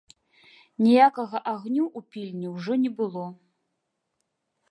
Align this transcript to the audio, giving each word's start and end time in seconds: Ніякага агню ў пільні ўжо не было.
Ніякага 0.85 1.41
агню 1.51 1.85
ў 1.97 2.15
пільні 2.15 2.47
ўжо 2.55 2.73
не 2.85 2.91
было. 3.01 3.25